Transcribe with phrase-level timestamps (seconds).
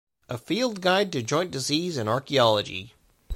[0.29, 2.95] "A Field Guide to Joint Disease in Archaeology".